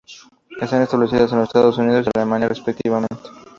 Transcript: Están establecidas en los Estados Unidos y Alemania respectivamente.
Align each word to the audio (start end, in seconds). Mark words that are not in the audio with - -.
Están 0.59 0.81
establecidas 0.81 1.31
en 1.31 1.37
los 1.37 1.47
Estados 1.49 1.77
Unidos 1.77 2.07
y 2.07 2.09
Alemania 2.17 2.47
respectivamente. 2.47 3.15